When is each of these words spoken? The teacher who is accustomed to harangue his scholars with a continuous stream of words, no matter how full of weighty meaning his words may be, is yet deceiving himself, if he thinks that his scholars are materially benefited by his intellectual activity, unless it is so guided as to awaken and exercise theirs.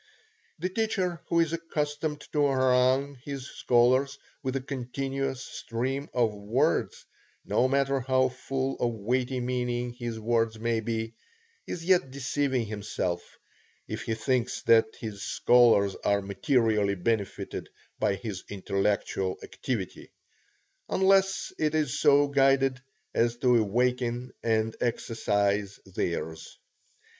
The 0.57 0.69
teacher 0.69 1.21
who 1.27 1.39
is 1.41 1.53
accustomed 1.53 2.21
to 2.33 2.47
harangue 2.47 3.19
his 3.23 3.45
scholars 3.45 4.17
with 4.41 4.55
a 4.55 4.59
continuous 4.59 5.43
stream 5.43 6.09
of 6.11 6.33
words, 6.33 7.05
no 7.45 7.67
matter 7.67 7.99
how 7.99 8.29
full 8.29 8.77
of 8.79 8.91
weighty 8.95 9.39
meaning 9.39 9.93
his 9.93 10.19
words 10.19 10.57
may 10.57 10.79
be, 10.79 11.13
is 11.67 11.85
yet 11.85 12.09
deceiving 12.09 12.65
himself, 12.65 13.37
if 13.87 14.01
he 14.01 14.15
thinks 14.15 14.63
that 14.63 14.87
his 14.99 15.21
scholars 15.21 15.95
are 16.03 16.23
materially 16.23 16.95
benefited 16.95 17.69
by 17.99 18.15
his 18.15 18.43
intellectual 18.49 19.37
activity, 19.43 20.09
unless 20.89 21.53
it 21.59 21.75
is 21.75 21.99
so 21.99 22.27
guided 22.27 22.81
as 23.13 23.37
to 23.37 23.55
awaken 23.55 24.33
and 24.41 24.75
exercise 24.81 25.79
theirs. 25.85 26.57